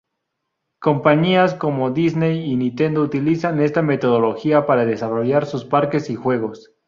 Compañías 0.79 1.53
como 1.53 1.91
Disney 1.91 2.49
y 2.51 2.55
Nintendo 2.55 3.03
utilizan 3.03 3.59
esta 3.59 3.83
metodología 3.83 4.65
para 4.65 4.83
desarrollar 4.83 5.45
sus 5.45 5.63
parques 5.63 6.09
y 6.09 6.15
juegos 6.15 6.73